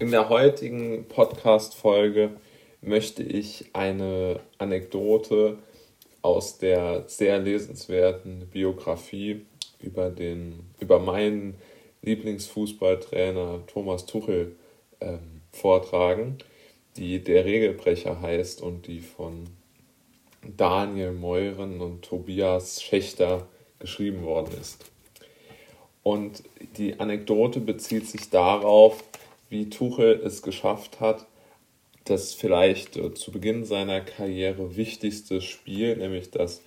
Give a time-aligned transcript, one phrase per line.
[0.00, 2.30] In der heutigen Podcast-Folge
[2.80, 5.58] möchte ich eine Anekdote
[6.20, 9.42] aus der sehr lesenswerten Biografie
[9.80, 11.54] über, den, über meinen
[12.02, 14.56] Lieblingsfußballtrainer Thomas Tuchel
[15.00, 16.38] ähm, vortragen,
[16.96, 19.44] die Der Regelbrecher heißt und die von
[20.56, 23.46] Daniel Meuren und Tobias Schächter
[23.78, 24.90] geschrieben worden ist.
[26.02, 26.42] Und
[26.78, 29.04] die Anekdote bezieht sich darauf,
[29.54, 31.26] wie Tuchel es geschafft hat,
[32.06, 36.60] das vielleicht äh, zu Beginn seiner Karriere wichtigste Spiel, nämlich das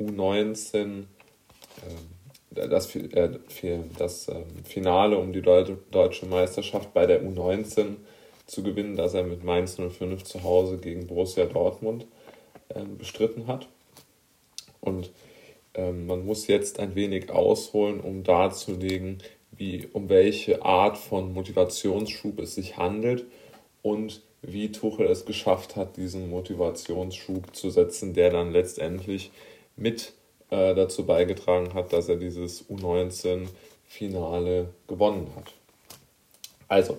[0.00, 1.04] U19,
[2.56, 3.38] äh, das, äh,
[3.96, 7.98] das äh, Finale um die deutsche Meisterschaft bei der U19
[8.46, 12.04] zu gewinnen, das er mit Mainz 05 zu Hause gegen Borussia Dortmund
[12.74, 13.68] ähm, bestritten hat.
[14.80, 15.12] Und
[15.74, 19.22] ähm, man muss jetzt ein wenig ausholen, um darzulegen,
[19.58, 23.26] wie, um welche Art von Motivationsschub es sich handelt
[23.82, 29.32] und wie Tuchel es geschafft hat, diesen Motivationsschub zu setzen, der dann letztendlich
[29.76, 30.12] mit
[30.50, 35.54] äh, dazu beigetragen hat, dass er dieses U19-Finale gewonnen hat.
[36.68, 36.98] Also,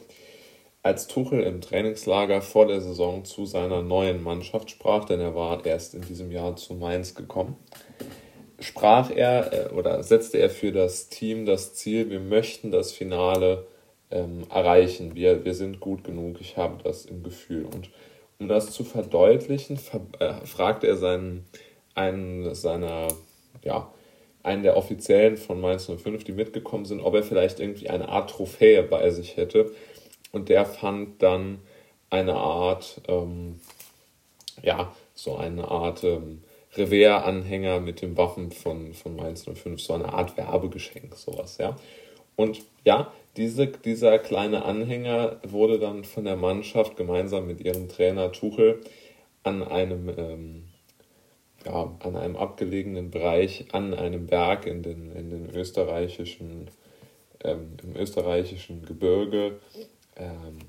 [0.84, 5.66] als Tuchel im Trainingslager vor der Saison zu seiner neuen Mannschaft sprach, denn er war
[5.66, 7.56] erst in diesem Jahr zu Mainz gekommen,
[8.62, 13.66] sprach er äh, oder setzte er für das Team das Ziel, wir möchten das Finale
[14.12, 17.66] ähm, erreichen, wir, wir sind gut genug, ich habe das im Gefühl.
[17.66, 17.90] Und
[18.40, 21.46] um das zu verdeutlichen, ver äh, fragte er seinen,
[21.96, 23.08] einen seiner,
[23.64, 23.92] ja,
[24.42, 28.30] einen der Offiziellen von Mainz 05, die mitgekommen sind, ob er vielleicht irgendwie eine Art
[28.30, 29.72] Trophäe bei sich hätte,
[30.32, 31.60] und der fand dann
[32.10, 33.60] eine Art, ähm,
[34.62, 36.44] ja, so eine Art ähm,
[36.76, 41.76] Revers-Anhänger mit dem Waffen von, von Mainz 05, so eine Art Werbegeschenk, sowas, ja.
[42.36, 48.32] Und ja, diese, dieser kleine Anhänger wurde dann von der Mannschaft gemeinsam mit ihrem Trainer
[48.32, 48.82] Tuchel
[49.44, 50.64] an einem, ähm,
[51.66, 56.70] ja, an einem abgelegenen Bereich, an einem Berg in den, in den österreichischen,
[57.44, 59.60] ähm, im österreichischen Gebirge
[60.16, 60.60] ähm,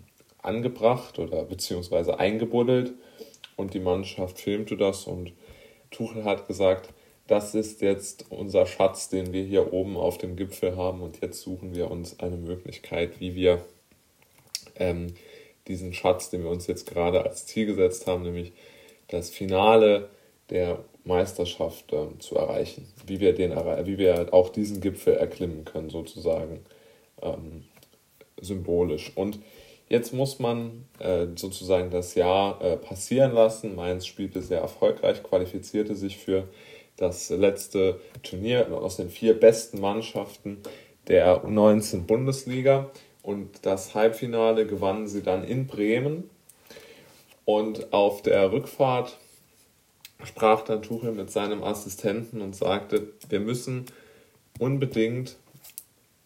[0.43, 2.95] angebracht oder beziehungsweise eingebuddelt
[3.57, 5.33] und die Mannschaft filmte das und
[5.91, 6.91] Tuchel hat gesagt,
[7.27, 11.43] das ist jetzt unser Schatz, den wir hier oben auf dem Gipfel haben und jetzt
[11.43, 13.65] suchen wir uns eine Möglichkeit, wie wir
[14.77, 15.15] ähm,
[15.69, 18.53] diesen Schatz, den wir uns jetzt gerade als Ziel gesetzt haben, nämlich
[19.09, 20.11] das Finale
[20.51, 23.53] der Meisterschaft ähm, zu erreichen, wie wir, den,
[23.87, 26.65] wie wir auch diesen Gipfel erklimmen können, sozusagen.
[27.23, 27.65] Ähm,
[28.41, 29.13] symbolisch.
[29.15, 29.39] Und
[29.91, 33.75] jetzt muss man äh, sozusagen das Jahr äh, passieren lassen.
[33.75, 36.49] Mainz spielte sehr erfolgreich, qualifizierte sich für
[36.97, 40.59] das letzte Turnier aus den vier besten Mannschaften
[41.09, 42.91] der U19 Bundesliga.
[43.23, 46.31] Und das Halbfinale gewannen sie dann in Bremen.
[47.45, 49.19] Und auf der Rückfahrt
[50.23, 53.87] sprach dann Tuchel mit seinem Assistenten und sagte, wir müssen
[54.59, 55.37] unbedingt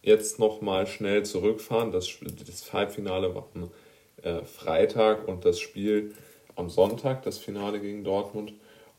[0.05, 1.91] jetzt nochmal schnell zurückfahren.
[1.91, 2.07] Das,
[2.47, 3.69] das Halbfinale war am
[4.21, 6.13] äh, Freitag und das Spiel
[6.55, 8.53] am Sonntag, das Finale gegen Dortmund.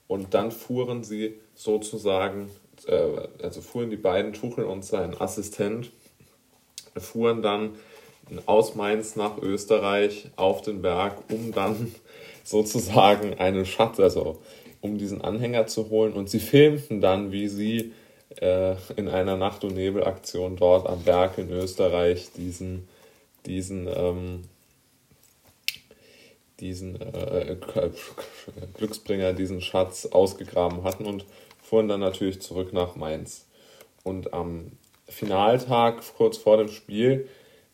[0.09, 2.51] Und dann fuhren sie sozusagen,
[2.87, 5.91] äh, also fuhren die beiden, Tuchel und sein Assistent,
[6.97, 7.77] fuhren dann
[8.47, 11.95] aus Mainz nach Österreich auf den Berg, um dann
[12.45, 14.41] sozusagen einen Schatz, also
[14.81, 16.13] um diesen Anhänger zu holen.
[16.13, 17.93] Und sie filmten dann, wie sie
[18.31, 22.89] in einer Nacht- und Nebelaktion dort am Berg in Österreich diesen,
[23.47, 24.45] diesen, ähm,
[26.61, 27.57] diesen äh,
[28.75, 31.25] Glücksbringer, diesen Schatz ausgegraben hatten und
[31.63, 33.47] fuhren dann natürlich zurück nach Mainz.
[34.03, 34.73] Und am
[35.09, 37.29] Finaltag, kurz vor dem Spiel,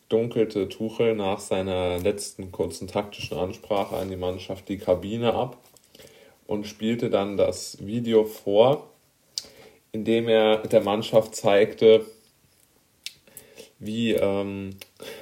[0.09, 5.57] dunkelte Tuchel nach seiner letzten kurzen taktischen Ansprache an die Mannschaft die Kabine ab
[6.45, 8.92] und spielte dann das Video vor,
[9.93, 12.05] indem er der Mannschaft zeigte,
[13.79, 14.71] wie ähm,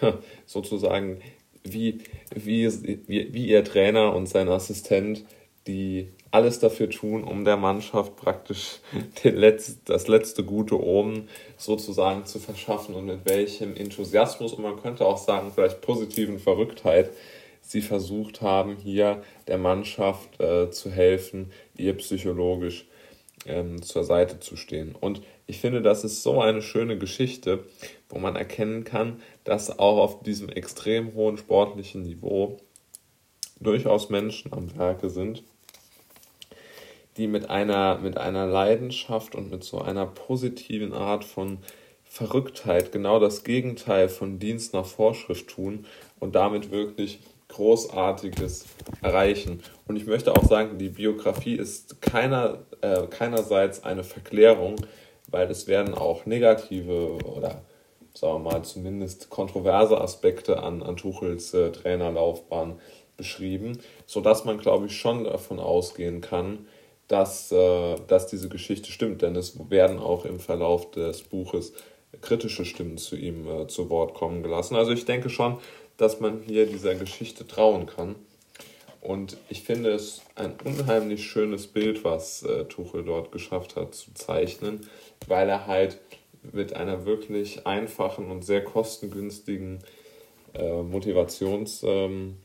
[0.45, 1.21] sozusagen,
[1.63, 1.99] wie,
[2.33, 2.67] wie,
[3.07, 5.25] wie, wie ihr Trainer und sein Assistent,
[5.67, 8.79] die alles dafür tun, um der Mannschaft praktisch
[9.23, 14.81] den Letz-, das letzte gute Omen sozusagen zu verschaffen und mit welchem Enthusiasmus und man
[14.81, 17.11] könnte auch sagen, vielleicht positiven Verrücktheit
[17.61, 22.85] sie versucht haben, hier der Mannschaft äh, zu helfen, ihr psychologisch
[23.45, 24.95] ähm, zur Seite zu stehen.
[24.99, 27.65] Und ich finde, das ist so eine schöne Geschichte,
[28.09, 32.57] wo man erkennen kann, dass auch auf diesem extrem hohen sportlichen Niveau
[33.59, 35.43] durchaus Menschen am Werke sind,
[37.17, 41.59] die mit einer, mit einer Leidenschaft und mit so einer positiven Art von,
[42.11, 45.85] Verrücktheit genau das Gegenteil von Dienst nach Vorschrift tun
[46.19, 47.19] und damit wirklich
[47.51, 48.65] Großartiges
[49.01, 49.61] erreichen.
[49.87, 54.77] Und ich möchte auch sagen, die Biografie ist keiner, äh, keinerseits eine Verklärung,
[55.27, 57.61] weil es werden auch negative oder
[58.13, 62.79] sagen wir mal zumindest kontroverse Aspekte an, an Tuchels äh, Trainerlaufbahn
[63.17, 66.67] beschrieben, sodass man, glaube ich, schon davon ausgehen kann,
[67.07, 69.21] dass, äh, dass diese Geschichte stimmt.
[69.21, 71.73] Denn es werden auch im Verlauf des Buches
[72.19, 74.75] kritische Stimmen zu ihm äh, zu Wort kommen gelassen.
[74.75, 75.59] Also ich denke schon,
[75.97, 78.15] dass man hier dieser Geschichte trauen kann.
[79.01, 84.13] Und ich finde es ein unheimlich schönes Bild, was äh, Tuchel dort geschafft hat zu
[84.13, 84.87] zeichnen,
[85.27, 85.99] weil er halt
[86.53, 89.79] mit einer wirklich einfachen und sehr kostengünstigen
[90.53, 92.37] äh, Motivations, ähm,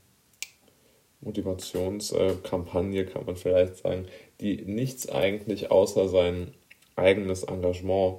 [1.21, 4.07] Motivationskampagne, kann man vielleicht sagen,
[4.41, 6.55] die nichts eigentlich außer sein
[6.95, 8.19] eigenes Engagement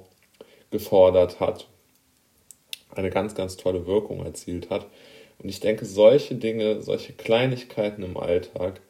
[0.70, 1.68] gefordert hat,
[2.98, 4.86] eine ganz, ganz tolle Wirkung erzielt hat.
[5.38, 8.80] Und ich denke, solche Dinge, solche Kleinigkeiten im Alltag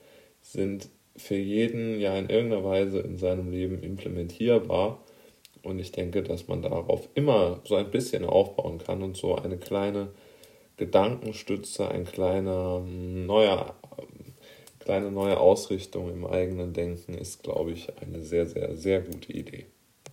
[0.41, 5.05] sind für jeden ja in irgendeiner Weise in seinem Leben implementierbar.
[5.63, 9.59] Und ich denke, dass man darauf immer so ein bisschen aufbauen kann und so eine
[9.59, 10.09] kleine
[10.79, 13.75] Gedankenstütze, ein kleiner neuer,
[14.79, 19.67] kleine neue Ausrichtung im eigenen Denken ist, glaube ich, eine sehr, sehr, sehr gute Idee.